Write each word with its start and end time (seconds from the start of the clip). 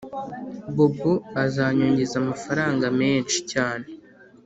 bobo 0.75 1.13
azanyogeza 1.43 2.15
amafaranga 2.23 2.85
menshi 2.99 3.37
cyane 3.51 3.87